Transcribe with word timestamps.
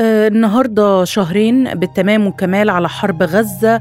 آه 0.00 0.28
النهارده 0.28 1.04
شهرين 1.04 1.74
بالتمام 1.74 2.26
والكمال 2.26 2.70
على 2.70 2.88
حرب 2.88 3.22
غزة. 3.22 3.80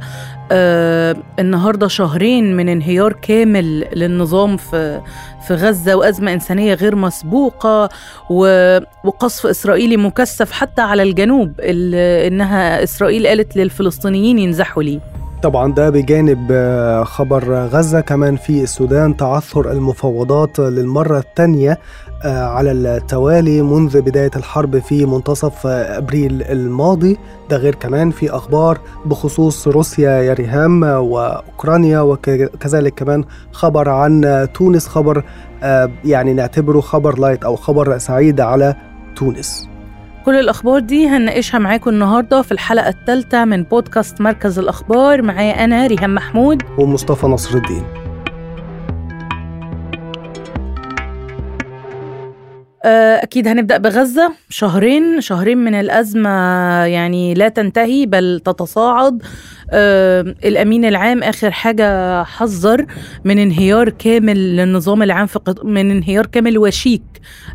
آه 0.52 1.16
النهارده 1.40 1.88
شهرين 1.88 2.56
من 2.56 2.70
انهيار 2.70 3.14
كامل 3.14 3.86
للنظام 4.00 4.58
في 4.58 5.02
في 5.48 5.54
غزة 5.54 5.96
وأزمة 5.96 6.34
إنسانية 6.34 6.74
غير 6.74 6.96
مسبوقة 6.96 7.90
وقصف 8.30 9.46
إسرائيلي 9.46 9.98
مكثف 9.98 10.52
حتى 10.52 10.82
على 10.82 11.04
الجنوب 11.04 11.52
إنها 11.62 12.84
إسرائيل 12.84 13.28
قالت 13.28 13.56
للفلسطينيين 13.58 14.40
ينزحوا 14.40 14.84
ليه. 14.84 15.00
طبعا 15.44 15.74
ده 15.74 15.90
بجانب 15.90 16.48
آه، 16.52 17.04
خبر 17.04 17.54
غزة. 17.54 18.02
كمان 18.02 18.36
في 18.36 18.64
السودان 18.64 19.18
تعثر 19.18 19.72
المفاوضات 19.72 20.60
للمرة 20.60 21.20
الثانية 21.20 21.78
على 22.26 22.72
التوالي 22.72 23.62
منذ 23.62 24.02
بداية 24.02 24.32
الحرب 24.36 24.80
في 24.80 25.06
منتصف 25.06 25.68
أبريل 25.68 26.44
الماضي. 26.44 27.18
ده 27.50 27.58
غير 27.58 27.76
كمان 27.76 28.12
في 28.12 28.30
أخبار 28.32 28.80
بخصوص 29.06 29.68
روسيا 29.68 30.10
يا 30.12 30.34
ريهام 30.34 30.84
وأوكرانيا 30.84 32.00
وكذلك 32.00 32.94
كمان 32.94 33.24
خبر 33.52 33.90
عن 33.90 34.48
تونس 34.54 34.88
خبر 34.88 35.24
آه، 35.64 35.92
يعني 36.06 36.34
نعتبره 36.34 36.80
خبر 36.80 37.20
light 37.20 37.44
أو 37.44 37.56
خبر 37.56 37.98
سعيد 37.98 38.42
على 38.42 38.76
تونس. 39.16 39.68
كل 40.26 40.36
الأخبار 40.36 40.80
دي 40.80 41.08
هنناقشها 41.08 41.60
معاكم 41.60 41.90
النهاردة 41.90 42.42
في 42.42 42.52
الحلقة 42.52 42.90
الثالثة 42.90 43.46
من 43.46 43.64
بودكاست 43.64 44.22
مركز 44.22 44.60
الأخبار. 44.60 45.22
معايا 45.22 45.64
أنا 45.64 45.88
ريهام 45.88 46.16
محمود. 46.16 46.64
ومصطفى 46.78 47.28
نصر 47.28 47.58
الدين 47.58 47.84
أكيد 53.24 53.48
هنبدأ 53.48 53.78
بغزة. 53.78 54.32
شهرين 54.50 55.22
شهرين 55.22 55.58
من 55.58 55.76
الأزمة 55.76 56.30
يعني 56.86 57.34
لا 57.34 57.50
تنتهي 57.50 58.06
بل 58.06 58.42
تتصاعد. 58.46 59.24
آه، 59.72 60.22
الأمين 60.46 60.86
العام 60.86 61.24
آخر 61.24 61.52
حاجة 61.52 62.24
حذر 62.24 62.86
من 63.26 63.40
انهيار 63.40 63.90
كامل 63.90 64.56
للنظام 64.58 65.04
العام 65.04 65.26
في 65.28 65.40
قط... 65.40 65.66
من 65.66 65.92
انهيار 65.92 66.26
كامل 66.26 66.58
وشيك 66.58 67.02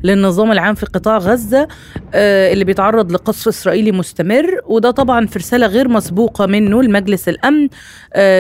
للنظام 0.05 0.53
العام 0.53 0.75
في 0.75 0.86
قطاع 0.86 1.19
غزة 1.19 1.69
آه، 2.14 2.53
اللي 2.53 2.64
بيتعرض 2.64 3.12
لقصف 3.12 3.48
إسرائيلي 3.48 3.92
مستمر. 3.92 4.60
وده 4.66 4.91
طبعا 4.91 5.27
في 5.27 5.38
رسالة 5.38 5.66
غير 5.66 5.88
مسبوقة 5.88 6.47
منه 6.47 6.83
لمجلس 6.83 7.28
الأمن 7.28 7.69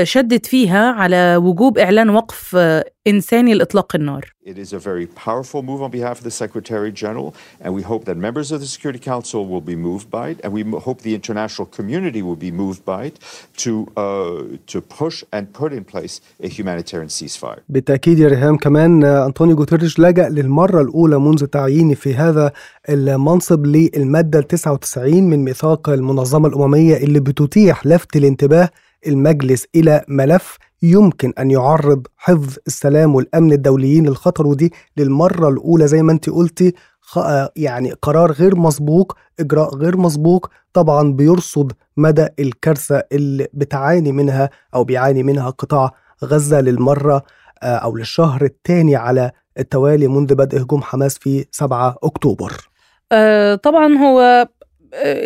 شدد 0.02 0.46
فيها 0.46 0.92
على 0.92 1.36
وجوب 1.36 1.78
إعلان 1.78 2.10
وقف 2.10 2.56
إنساني 3.06 3.54
لإطلاق 3.54 3.96
النار 3.96 4.32
It 4.44 4.58
is 4.58 4.72
a 4.72 4.78
very 4.78 5.06
powerful 5.06 5.62
move 5.62 5.80
on 5.82 5.90
behalf 5.90 6.18
of 6.18 6.24
the 6.24 6.30
Secretary 6.42 6.90
General, 6.92 7.32
and 7.60 7.72
we 7.78 7.82
hope 7.82 8.02
that 8.08 8.16
members 8.16 8.48
of 8.52 8.58
the 8.60 8.66
Security 8.76 8.98
Council 9.10 9.40
will 9.52 9.60
be 9.72 9.76
moved 9.88 10.08
by 10.10 10.26
it, 10.32 10.38
and 10.44 10.52
we 10.52 10.62
hope 10.86 10.98
the 11.02 11.14
international 11.20 11.66
community 11.78 12.22
will 12.28 12.40
be 12.48 12.52
moved 12.62 12.82
by 12.92 13.00
it 13.10 13.16
to 13.64 13.72
uh, 13.96 14.56
to 14.72 14.78
push 15.00 15.16
and 15.34 15.42
put 15.60 15.70
in 15.78 15.84
place 15.92 16.14
a 16.46 16.48
humanitarian 16.48 17.08
ceasefire. 17.08 17.60
بالتأكيد 17.68 18.18
يا 18.18 18.28
ريهام 18.28 18.56
كمان 18.56 19.04
أنطونيو 19.04 19.56
جوتيريش 19.56 19.98
لجأ 19.98 20.28
للمرة 20.28 20.80
الأولى 20.80 21.18
منذ 21.18 21.46
تعيينه 21.46 21.94
في 21.94 22.14
هذا 22.14 22.52
المنصب 22.88 23.66
للمادة 23.66 24.40
99 24.40 25.22
من 25.22 25.44
ميثاق 25.44 25.88
المنظمة 25.88 26.48
الأممية 26.48 26.96
اللي 26.96 27.20
بتتيح 27.20 27.86
لفت 27.86 28.16
الانتباه 28.16 28.70
المجلس 29.06 29.66
إلى 29.74 30.04
ملف 30.08 30.58
يمكن 30.82 31.32
أن 31.38 31.50
يعرض 31.50 32.06
حفظ 32.16 32.56
السلام 32.66 33.14
والأمن 33.14 33.52
الدوليين 33.52 34.06
للخطر 34.06 34.46
ودي 34.46 34.72
للمرة 34.96 35.48
الأولى 35.48 35.86
زي 35.86 36.02
ما 36.02 36.12
أنت 36.12 36.30
قلتي 36.30 36.72
يعني 37.56 37.92
قرار 37.92 38.32
غير 38.32 38.56
مسبوق 38.56 39.16
إجراء 39.40 39.74
غير 39.74 39.96
مسبوق 39.96 40.48
طبعا 40.72 41.12
بيرصد 41.12 41.72
مدى 41.96 42.28
الكارثة 42.38 43.02
اللي 43.12 43.48
بتعاني 43.52 44.12
منها 44.12 44.50
أو 44.74 44.84
بيعاني 44.84 45.22
منها 45.22 45.50
قطاع 45.50 45.90
غزة 46.24 46.60
للمرة 46.60 47.22
آه، 47.62 47.76
أو 47.76 47.96
للشهر 47.96 48.44
الثاني 48.44 48.96
على 48.96 49.30
التوالي 49.58 50.08
منذ 50.08 50.34
بدء 50.34 50.62
هجوم 50.62 50.82
حماس 50.82 51.18
في 51.18 51.44
7 51.50 51.96
أكتوبر. 52.02 52.52
آه، 53.12 53.54
طبعا 53.54 53.94
هو 53.94 54.48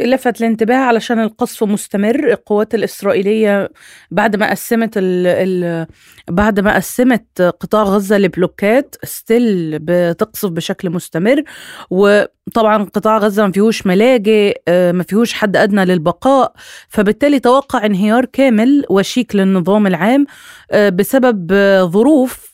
لفت 0.05 0.41
الانتباه 0.41 0.77
علشان 0.77 1.21
القصف 1.21 1.65
مستمر. 1.65 2.33
القوات 2.33 2.75
الإسرائيلية 2.75 3.71
بعد 4.11 4.37
ما 4.37 4.51
قسمت 4.51 4.97
ال 4.97 5.27
ال 5.27 5.87
بعد 6.31 6.61
ما 6.61 6.75
قسمت 6.75 7.43
قطاع 7.43 7.83
غزة 7.83 8.19
لبلوكات 8.19 8.97
still 9.05 9.79
بتقصف 9.79 10.49
بشكل 10.49 10.91
مستمر. 10.91 11.43
وطبعا 11.91 12.85
قطاع 12.85 13.19
غزة 13.19 13.47
ما 13.47 13.53
فيهوش 13.53 13.87
ملاجئ 13.87 14.61
ما 14.69 15.03
فيهوش 15.03 15.33
حد 15.33 15.57
أدنى 15.57 15.85
للبقاء. 15.85 16.53
فبالتالي 16.89 17.39
توقع 17.39 17.87
انهيار 17.87 18.25
كامل 18.25 18.85
وشيك 18.91 19.37
للنظام 19.37 19.87
العام 19.87 20.27
بسبب 20.75 21.53
ظروف 21.85 22.46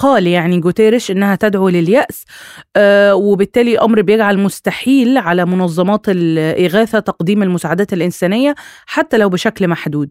قال 0.00 0.26
يعني 0.26 0.60
جوتيريش 0.60 1.10
إنها 1.10 1.36
تدعو 1.36 1.68
لليأس 1.68 2.24
آه 2.76 3.14
وبالتالي 3.14 3.78
أمر 3.78 4.02
بيجعل 4.02 4.38
مستحيل 4.38 5.18
على 5.18 5.44
منظمات 5.44 6.08
الاغاثه 6.08 6.98
تقديم 6.98 7.42
المساعدات 7.42 7.92
الإنسانية 7.92 8.54
حتى 8.86 9.18
لو 9.18 9.28
بشكل 9.28 9.68
محدود. 9.68 10.10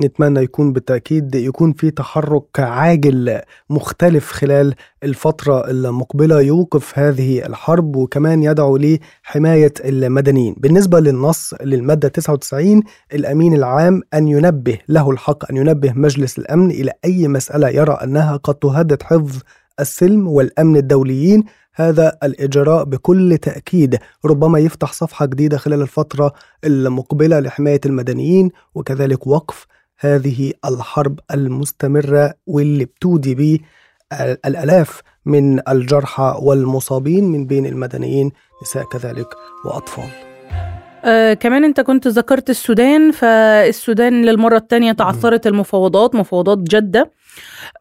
نتمنى 0.00 0.40
يكون 0.40 0.72
بالتأكيد 0.72 1.34
يكون 1.34 1.72
في 1.72 1.90
تحرك 1.90 2.60
عاجل 2.60 3.40
مختلف 3.70 4.32
خلال 4.32 4.74
الفترة 5.04 5.70
المقبلة 5.70 6.40
يوقف 6.40 6.98
هذه 6.98 7.46
الحرب 7.46 7.96
وكمان 7.96 8.42
يدعو 8.42 8.76
لحماية 8.76 9.72
المدنيين. 9.84 10.54
بالنسبة 10.58 11.00
للنص 11.00 11.54
للمادة 11.62 12.08
99 12.08 12.82
الأمين 13.12 13.54
العام 13.54 14.02
أن 14.14 14.28
ينبه 14.28 14.78
له 14.88 15.10
الحق 15.10 15.50
أن 15.50 15.56
ينبه 15.56 15.92
مجلس 15.92 16.38
الأمن 16.38 16.70
إلى 16.70 16.92
أي 17.04 17.28
مسألة 17.28 17.68
يرى 17.68 17.92
أنها 17.92 18.36
قد 18.36 18.54
تهدد 18.54 19.02
حفظ 19.02 19.38
السلم 19.80 20.28
والأمن 20.28 20.76
الدوليين. 20.76 21.44
هذا 21.76 22.18
الإجراء 22.22 22.84
بكل 22.84 23.38
تأكيد 23.38 23.98
ربما 24.24 24.58
يفتح 24.58 24.92
صفحة 24.92 25.26
جديدة 25.26 25.56
خلال 25.56 25.82
الفترة 25.82 26.32
المقبلة 26.64 27.40
لحماية 27.40 27.80
المدنيين 27.86 28.50
وكذلك 28.74 29.26
وقف 29.26 29.66
هذه 29.98 30.52
الحرب 30.64 31.20
المستمرة 31.34 32.34
واللي 32.46 32.84
بتودي 32.84 33.34
به 33.34 33.58
الآلاف 34.46 35.02
من 35.26 35.68
الجرحى 35.68 36.38
والمصابين 36.42 37.24
من 37.24 37.46
بين 37.46 37.66
المدنيين 37.66 38.30
نساء 38.62 38.84
كذلك 38.84 39.26
وأطفال. 39.64 40.08
آه 41.04 41.34
كمان 41.34 41.64
انت 41.64 41.80
كنت 41.80 42.08
ذكرت 42.08 42.50
السودان 42.50 43.10
فالسودان 43.10 44.24
للمرة 44.24 44.56
الثانية 44.56 44.92
تعثرت 44.92 45.46
المفاوضات 45.46 46.14
مفاوضات 46.14 46.58
جدة. 46.58 47.10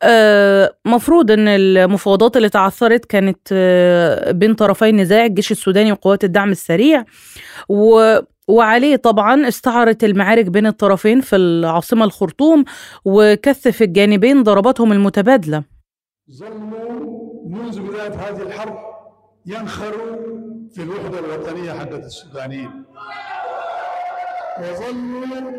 آه 0.03 0.75
مفروض 0.85 1.31
ان 1.31 1.47
المفاوضات 1.47 2.37
اللي 2.37 2.49
تعثرت 2.49 3.05
كانت 3.05 3.39
آه 3.51 4.31
بين 4.31 4.53
طرفي 4.53 4.89
النزاع 4.89 5.25
الجيش 5.25 5.51
السوداني 5.51 5.91
وقوات 5.91 6.23
الدعم 6.23 6.51
السريع. 6.51 7.05
و 7.69 8.17
وعليه 8.47 8.95
طبعا 8.95 9.47
استعرت 9.47 10.03
المعارك 10.03 10.45
بين 10.45 10.67
الطرفين 10.67 11.21
في 11.21 11.35
العاصمة 11.35 12.05
الخرطوم 12.05 12.65
وكثف 13.05 13.81
الجانبين 13.81 14.43
ضرباتهم 14.43 14.91
المتبادلة. 14.91 15.63
ظلوا 16.31 17.47
منذ 17.47 17.81
بداية 17.81 18.13
هذه 18.13 18.41
الحرب 18.41 18.77
ينخروا 19.45 20.15
في 20.73 20.83
الوحدة 20.83 21.19
الوطنية 21.19 21.73
حقت 21.73 22.03
السودانيين. 22.03 22.83
وظلوا 24.59 25.51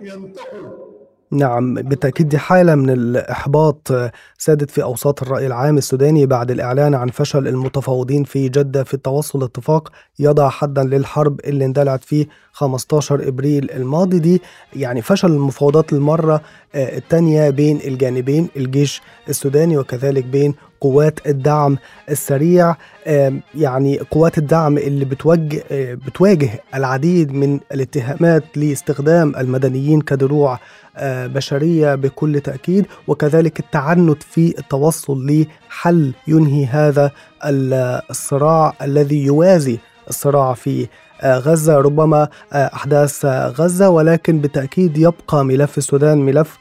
ينتقوا 0.00 0.93
نعم 1.30 1.74
بالتأكيد 1.74 2.28
دي 2.28 2.38
حالة 2.38 2.74
من 2.74 2.90
الإحباط 2.90 3.92
سادت 4.38 4.70
في 4.70 4.82
أوساط 4.82 5.22
الرأي 5.22 5.46
العام 5.46 5.78
السوداني 5.78 6.26
بعد 6.26 6.50
الإعلان 6.50 6.94
عن 6.94 7.08
فشل 7.08 7.48
المتفاوضين 7.48 8.24
في 8.24 8.48
جدة 8.48 8.84
في 8.84 8.94
التوصل 8.94 9.40
لاتفاق 9.40 9.92
يضع 10.18 10.48
حدا 10.48 10.82
للحرب 10.82 11.40
اللي 11.44 11.64
اندلعت 11.64 12.04
فيه 12.04 12.26
15 12.52 13.28
إبريل 13.28 13.70
الماضي 13.70 14.18
دي. 14.18 14.42
يعني 14.76 15.02
فشل 15.02 15.28
المفاوضات 15.28 15.92
المرة 15.92 16.40
آه، 16.74 16.96
الثانية 16.96 17.50
بين 17.50 17.80
الجانبين 17.84 18.48
الجيش 18.56 19.02
السوداني 19.28 19.78
وكذلك 19.78 20.24
بين 20.24 20.54
قوات 20.84 21.26
الدعم 21.26 21.78
السريع 22.10 22.76
يعني 23.54 23.98
قوات 23.98 24.38
الدعم 24.38 24.78
اللي 24.78 25.04
بتوجه 25.04 25.64
آه، 25.70 25.94
بتواجه 25.94 26.50
العديد 26.74 27.32
من 27.32 27.60
الاتهامات 27.72 28.44
لاستخدام 28.56 29.36
المدنيين 29.36 30.00
كدروع 30.00 30.58
آه، 30.96 31.26
بشرية 31.26 31.94
بكل 31.94 32.40
تأكيد 32.40 32.86
وكذلك 33.08 33.60
التعنت 33.60 34.22
في 34.22 34.54
التوصل 34.58 35.26
لحل 35.70 36.12
ينهي 36.28 36.66
هذا 36.66 37.10
الصراع 38.10 38.72
الذي 38.82 39.24
يوازي 39.24 39.78
الصراع 40.08 40.54
في 40.54 40.86
آه، 41.20 41.38
غزة. 41.38 41.76
ربما 41.76 42.28
أحداث 42.52 43.24
غزة 43.26 43.88
ولكن 43.88 44.38
بالتأكيد 44.38 44.98
يبقى 44.98 45.44
ملف 45.44 45.78
السودان 45.78 46.18
ملف 46.18 46.58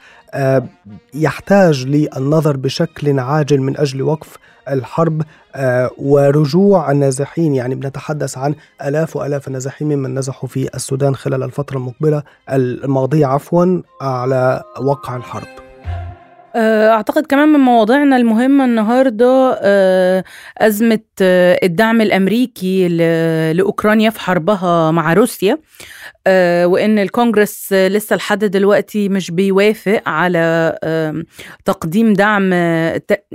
يحتاج 1.13 1.85
للنظر 1.85 2.57
بشكل 2.57 3.19
عاجل 3.19 3.61
من 3.61 3.77
أجل 3.77 4.01
وقف 4.01 4.37
الحرب 4.69 5.21
آه، 5.55 5.91
ورجوع 5.97 6.91
النازحين. 6.91 7.55
يعني 7.55 7.75
بنتحدث 7.75 8.37
عن 8.37 8.55
آلاف 8.85 9.15
وآلاف 9.15 9.47
النازحين 9.47 9.87
ممن 9.87 10.15
نزحوا 10.15 10.49
في 10.49 10.75
السودان 10.75 11.15
خلال 11.15 11.43
الفترة 11.43 11.77
المقبلة 11.77 12.23
الماضية 12.49 13.25
عفوا 13.25 13.81
على 14.01 14.63
وقع 14.81 15.15
الحرب. 15.15 15.62
آه، 16.55 16.89
أعتقد 16.89 17.25
كمان 17.25 17.49
من 17.49 17.59
مواضيعنا 17.59 18.17
المهمة 18.17 18.65
النهاردة 18.65 19.59
آه، 19.61 20.23
أزمة 20.57 20.99
آه، 21.21 21.59
الدعم 21.63 22.01
الأمريكي 22.01 22.87
لأوكرانيا 23.53 24.09
في 24.09 24.19
حربها 24.19 24.91
مع 24.91 25.13
روسيا. 25.13 25.57
وإن 26.65 26.99
الكونجرس 26.99 27.73
لسه 27.73 28.15
لحد 28.15 28.45
دلوقتي 28.45 29.09
مش 29.09 29.31
بيوافق 29.31 30.01
على 30.05 30.77
تقديم 31.65 32.13
دعم 32.13 32.53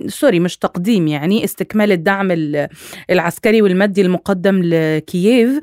سوري 0.07 0.41
مش 0.41 0.57
تقديم 0.57 1.09
يعني 1.09 1.45
استكمال 1.45 1.93
الدعم 1.93 2.29
العسكري 3.11 3.63
والمادي 3.63 4.03
المقدم 4.03 4.61
لكييف. 4.65 5.61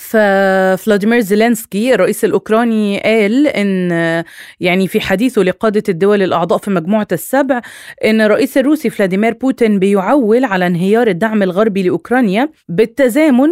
ففلاديمير 0.00 1.20
زيلينسكي 1.20 1.94
الرئيس 1.94 2.24
الأوكراني 2.24 3.00
قال 3.00 3.46
إن 3.46 3.90
يعني 4.60 4.88
في 4.88 5.00
حديثه 5.00 5.42
لقادة 5.42 5.82
الدول 5.88 6.22
الأعضاء 6.22 6.58
في 6.58 6.70
مجموعة 6.70 7.08
السبع 7.12 7.60
إن 8.04 8.20
الرئيس 8.20 8.58
الروسي 8.58 8.90
فلاديمير 8.90 9.34
بوتين 9.34 9.78
بيعول 9.78 10.44
على 10.44 10.66
انهيار 10.66 11.06
الدعم 11.08 11.42
الغربي 11.42 11.82
لأوكرانيا 11.82 12.48
بالتزامن 12.68 13.50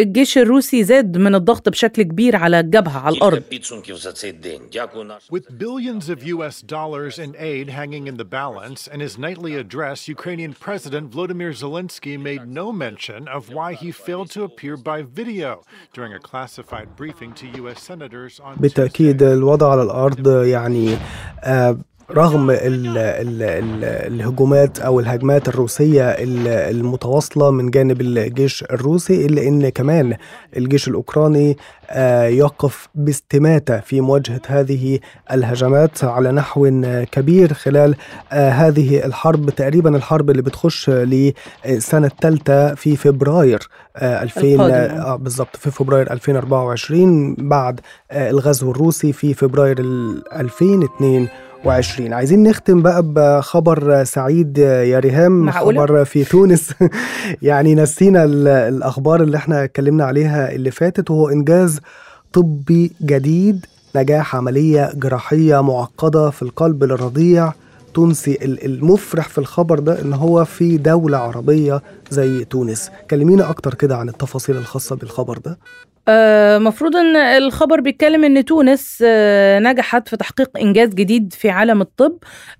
الجيش 0.00 0.38
الروسي 0.38 0.84
زاد 0.84 1.18
من 1.18 1.34
الضغط 1.34 1.68
بشكل 1.68 2.02
كبير 2.02 2.36
على 2.36 2.60
الجبهة 2.60 2.98
على 2.98 3.16
الأرض 3.16 3.42
With 5.32 5.46
billions 5.58 6.08
of 6.08 6.18
US 6.34 6.56
dollars 6.60 7.18
in 7.18 7.36
aid 7.38 7.68
hanging 7.68 8.04
in 8.10 8.16
the 8.16 8.28
balance, 8.40 8.80
in 8.94 9.00
his 9.06 9.14
nightly 9.26 9.54
address, 9.64 10.08
Ukrainian 10.16 10.52
President 10.66 11.04
Volodymyr 11.14 11.52
Zelensky 11.64 12.14
made 12.28 12.44
no 12.60 12.66
mention 12.72 13.20
of 13.36 13.42
why 13.56 13.70
he 13.82 13.90
failed 14.06 14.30
to 14.36 14.40
appear 14.48 14.74
by 14.90 14.98
video 15.20 15.50
during 15.96 16.12
a 16.20 16.22
classified 16.30 16.88
briefing 17.00 17.30
to 17.40 17.44
US 17.62 17.78
senators 17.90 18.40
on 18.40 18.56
بالتأكيد 18.56 19.22
الوضع 19.22 19.70
على 19.70 19.82
الأرض 19.82 20.28
يعني 20.44 20.96
آه 21.44 21.78
رغم 22.10 22.50
ال 22.50 22.56
ال 22.98 23.42
ال 23.42 23.84
الهجومات 23.84 24.78
أو 24.80 25.00
الهجمات 25.00 25.48
الروسية 25.48 26.10
المتواصلة 26.70 27.50
من 27.50 27.70
جانب 27.70 28.00
الجيش 28.00 28.62
الروسي 28.62 29.26
إلا 29.26 29.42
إن 29.42 29.68
كمان 29.68 30.16
الجيش 30.56 30.88
الأوكراني 30.88 31.56
يقف 32.28 32.88
باستماتة 32.94 33.80
في 33.80 34.00
مواجهة 34.00 34.40
هذه 34.46 34.98
الهجمات 35.32 36.04
على 36.04 36.32
نحو 36.32 36.82
كبير 37.12 37.54
خلال 37.54 37.94
آه، 38.32 38.50
هذه 38.50 39.06
الحرب 39.06 39.50
تقريبا 39.50 39.96
الحرب 39.96 40.30
اللي 40.30 40.42
بتخش 40.42 40.90
لسنة 40.90 42.06
الثالثه 42.06 42.74
في 42.74 42.96
فبراير 42.96 43.68
2000 43.96 44.60
آه 44.60 45.16
بالضبط 45.16 45.56
في 45.56 45.70
فبراير 45.70 46.12
2024 46.12 47.34
بعد 47.34 47.80
الغزو 48.12 48.70
الروسي 48.70 49.12
في 49.12 49.34
فبراير 49.34 49.80
2022 49.80 51.28
وعشرين. 51.64 52.12
عايزين 52.12 52.42
نختم 52.42 52.82
بقى 52.82 53.02
بخبر 53.02 54.04
سعيد 54.04 54.58
يا 54.58 54.98
ريهام 54.98 55.32
معقولة؟ 55.32 55.86
خبر 55.86 56.04
في 56.04 56.24
تونس. 56.24 56.74
يعني 57.42 57.74
نسينا 57.74 58.24
الأخبار 58.68 59.22
اللي 59.22 59.36
إحنا 59.36 59.64
اتكلمنا 59.64 60.04
عليها 60.04 60.52
اللي 60.52 60.70
فاتت 60.70 61.10
وهو 61.10 61.28
إنجاز 61.28 61.73
طبي 62.32 62.92
جديد 63.02 63.66
نجاح 63.96 64.36
عملية 64.36 64.90
جراحية 64.94 65.62
معقدة 65.62 66.30
في 66.30 66.42
القلب 66.42 66.84
للرضيع 66.84 67.52
تونسي 67.94 68.38
المفرح 68.42 69.28
في 69.28 69.38
الخبر 69.38 69.78
ده 69.78 70.02
إن 70.02 70.12
هو 70.12 70.44
في 70.44 70.76
دولة 70.76 71.18
عربية 71.18 71.82
زي 72.10 72.44
تونس. 72.44 72.90
كلمينا 73.10 73.50
أكتر 73.50 73.74
كده 73.74 73.96
عن 73.96 74.08
التفاصيل 74.08 74.56
الخاصة 74.56 74.96
بالخبر 74.96 75.38
ده. 75.38 75.58
آه، 76.08 76.58
مفروض 76.58 76.96
إن 76.96 77.16
الخبر 77.16 77.80
بيتكلم 77.80 78.24
إن 78.24 78.44
تونس 78.44 78.98
آه، 79.06 79.58
نجحت 79.58 80.08
في 80.08 80.16
تحقيق 80.16 80.58
إنجاز 80.58 80.88
جديد 80.88 81.32
في 81.32 81.50
عالم 81.50 81.80
الطب 81.80 82.12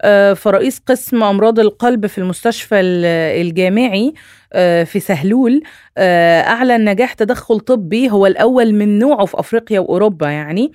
آه، 0.02 0.32
فرئيس 0.32 0.81
قسم 0.87 1.22
أمراض 1.22 1.58
القلب 1.58 2.06
في 2.06 2.19
المستشفى 2.19 2.81
الجامعي. 3.40 4.14
في 4.84 5.00
سهلول. 5.00 5.62
أعلن 5.98 6.90
نجاح 6.90 7.12
تدخل 7.12 7.60
طبي 7.60 8.10
هو 8.10 8.26
الأول 8.26 8.74
من 8.74 8.98
نوعه 8.98 9.24
في 9.24 9.40
أفريقيا 9.40 9.80
وأوروبا 9.80 10.28
يعني. 10.30 10.72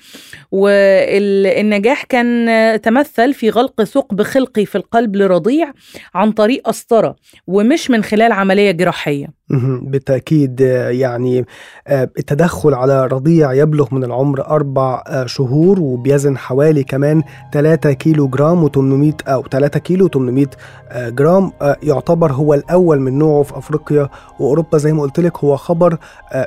والنجاح 0.51 2.03
كان 2.03 2.81
تمثل 2.81 3.33
في 3.33 3.49
غلق 3.49 3.83
ثقب 3.83 4.21
خلقي 4.21 4.65
في 4.65 4.75
القلب 4.75 5.15
لرضيع 5.15 5.71
عن 6.13 6.31
طريق 6.31 6.61
قسطره 6.67 7.15
ومش 7.47 7.91
من 7.91 8.03
خلال 8.03 8.31
عملية 8.31 8.71
جراحية. 8.71 9.38
بالتأكيد 9.81 10.61
يعني 10.89 11.45
آه، 11.87 12.09
التدخل 12.19 12.73
على 12.73 13.07
رضيع 13.07 13.53
يبلغ 13.53 13.87
من 13.91 14.03
العمر 14.03 14.47
أربع 14.47 15.03
آه، 15.07 15.25
شهور 15.25 15.79
وبيزن 15.79 16.37
حوالي 16.37 16.83
كمان 16.83 17.23
3 17.53 17.91
كيلو 17.91 18.27
جرام 18.27 18.67
و800 18.67 19.13
أو 19.27 19.43
3 19.51 19.79
كيلو 19.79 20.07
و800 20.07 20.47
آه، 20.89 21.09
جرام 21.09 21.51
يعتبر 21.83 22.31
هو 22.31 22.53
الأول 22.53 22.99
من 22.99 23.17
نوعه 23.17 23.43
في 23.43 23.57
أفريقيا 23.57 24.09
وأوروبا. 24.39 24.77
زي 24.77 24.93
ما 24.93 25.01
قلت 25.01 25.19
لك 25.19 25.37
هو 25.37 25.55
خبر 25.57 25.97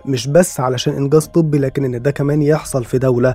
مش 0.06 0.26
بس 0.26 0.60
علشان 0.60 0.94
إنجاز 0.94 1.26
طبي 1.26 1.58
لكن 1.58 1.84
إن 1.84 2.02
ده 2.02 2.10
كمان 2.10 2.42
يحصل 2.42 2.84
في 2.84 2.98
دولة 2.98 3.34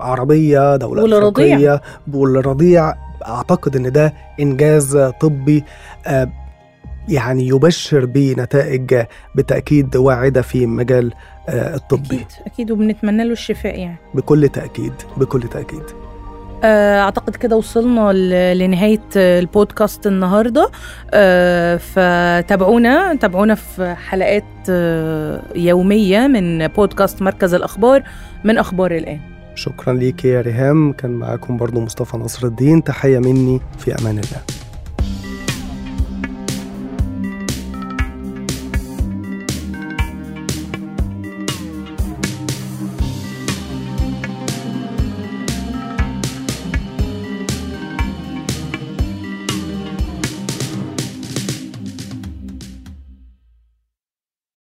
عربية 0.00 0.76
دولة 0.76 1.02
أفريقية 1.28 1.80
والرضيع 2.14 2.94
أعتقد 3.26 3.76
إن 3.76 3.92
ده 3.92 4.14
إنجاز 4.40 4.96
طبي 5.20 5.64
يعني 7.08 7.48
يبشر 7.48 8.04
بنتائج 8.04 8.94
بالتأكيد 9.34 9.96
واعدة 9.96 10.42
في 10.42 10.66
مجال 10.66 11.12
آه، 11.48 11.74
الطبي. 11.74 12.04
أكيد 12.06 12.26
أكيد 12.46 12.70
وبنتمنى 12.70 13.24
له 13.24 13.32
الشفاء 13.32 13.78
يعني. 13.78 13.96
بكل 14.14 14.48
تأكيد 14.48 14.92
بكل 15.16 15.42
تأكيد. 15.42 15.82
آه، 16.64 17.00
أعتقد 17.00 17.36
كده 17.36 17.56
وصلنا 17.56 18.12
لنهاية 18.54 19.00
البودكاست 19.16 20.06
النهاردة. 20.06 20.70
آه، 21.10 21.76
فتابعونا 21.76 23.14
تابعونا 23.14 23.54
في 23.54 23.94
حلقات 23.94 24.68
يومية 25.54 26.26
من 26.26 26.66
بودكاست 26.66 27.22
مركز 27.22 27.54
الأخبار 27.54 28.02
من 28.44 28.58
أخبار 28.58 28.90
الآن. 28.96 29.20
شكرا 29.54 29.92
ليك 29.92 30.24
يا 30.24 30.40
ريهام. 30.40 30.92
كان 30.92 31.10
معاكم 31.10 31.56
برضو 31.56 31.80
مصطفى 31.80 32.16
نصر 32.16 32.46
الدين. 32.46 32.84
تحية 32.84 33.18
مني 33.18 33.60
في 33.78 33.94
أمان 33.94 34.18
الله. 34.18 34.61